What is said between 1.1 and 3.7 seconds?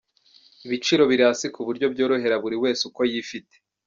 hasi kuburyo byorohera buri wese uko yifite.